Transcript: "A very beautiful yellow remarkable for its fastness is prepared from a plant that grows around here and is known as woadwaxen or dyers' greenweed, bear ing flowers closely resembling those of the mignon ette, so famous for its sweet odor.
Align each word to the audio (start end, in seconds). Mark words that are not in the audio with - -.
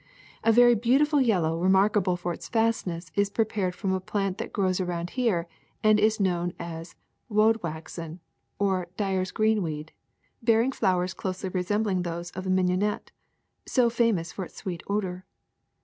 "A 0.43 0.51
very 0.51 0.73
beautiful 0.73 1.21
yellow 1.21 1.61
remarkable 1.61 2.17
for 2.17 2.33
its 2.33 2.49
fastness 2.49 3.11
is 3.13 3.29
prepared 3.29 3.75
from 3.75 3.93
a 3.93 3.99
plant 3.99 4.39
that 4.39 4.51
grows 4.51 4.79
around 4.79 5.11
here 5.11 5.45
and 5.83 5.99
is 5.99 6.19
known 6.19 6.53
as 6.57 6.95
woadwaxen 7.29 8.19
or 8.57 8.87
dyers' 8.97 9.31
greenweed, 9.31 9.91
bear 10.41 10.63
ing 10.63 10.71
flowers 10.71 11.13
closely 11.13 11.49
resembling 11.49 12.01
those 12.01 12.31
of 12.31 12.45
the 12.45 12.49
mignon 12.49 12.81
ette, 12.81 13.11
so 13.67 13.91
famous 13.91 14.31
for 14.31 14.43
its 14.45 14.55
sweet 14.55 14.81
odor. 14.87 15.23